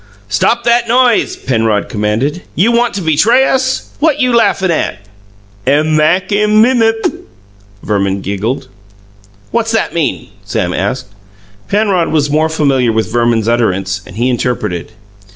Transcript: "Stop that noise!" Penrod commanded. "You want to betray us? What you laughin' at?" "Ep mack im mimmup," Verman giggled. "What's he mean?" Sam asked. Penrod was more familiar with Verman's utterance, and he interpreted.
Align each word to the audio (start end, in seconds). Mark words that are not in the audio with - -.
"Stop 0.29 0.63
that 0.63 0.87
noise!" 0.87 1.35
Penrod 1.35 1.87
commanded. 1.87 2.41
"You 2.55 2.71
want 2.71 2.95
to 2.95 3.03
betray 3.03 3.45
us? 3.45 3.91
What 3.99 4.19
you 4.19 4.33
laughin' 4.35 4.71
at?" 4.71 4.97
"Ep 5.67 5.85
mack 5.85 6.31
im 6.31 6.59
mimmup," 6.59 7.05
Verman 7.83 8.21
giggled. 8.21 8.67
"What's 9.51 9.73
he 9.77 9.93
mean?" 9.93 10.29
Sam 10.43 10.73
asked. 10.73 11.09
Penrod 11.67 12.07
was 12.07 12.31
more 12.31 12.49
familiar 12.49 12.91
with 12.91 13.11
Verman's 13.13 13.47
utterance, 13.47 14.01
and 14.03 14.15
he 14.15 14.27
interpreted. 14.29 14.91